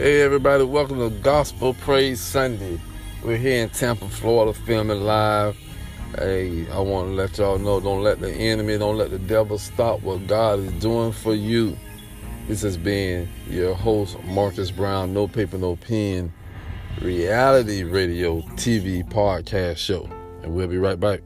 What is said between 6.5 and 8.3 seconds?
I want to let y'all know don't let